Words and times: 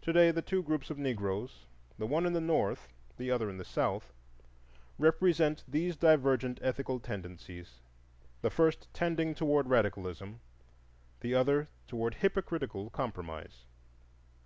To 0.00 0.10
day 0.10 0.30
the 0.30 0.40
two 0.40 0.62
groups 0.62 0.88
of 0.88 0.96
Negroes, 0.96 1.66
the 1.98 2.06
one 2.06 2.24
in 2.24 2.32
the 2.32 2.40
North, 2.40 2.88
the 3.18 3.30
other 3.30 3.50
in 3.50 3.58
the 3.58 3.62
South, 3.66 4.10
represent 4.98 5.64
these 5.68 5.96
divergent 5.96 6.58
ethical 6.62 6.98
tendencies, 6.98 7.82
the 8.40 8.48
first 8.48 8.88
tending 8.94 9.34
toward 9.34 9.68
radicalism, 9.68 10.40
the 11.20 11.34
other 11.34 11.68
toward 11.86 12.14
hypocritical 12.14 12.88
compromise. 12.88 13.66